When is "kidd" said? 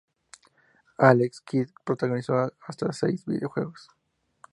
1.41-1.69